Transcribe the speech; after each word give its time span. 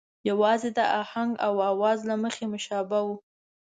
یوازې 0.29 0.69
د 0.77 0.79
آهنګ 1.01 1.31
او 1.45 1.53
آواز 1.71 1.99
له 2.09 2.15
مخې 2.23 2.45
مشابه 2.53 2.99
وو. 3.07 3.15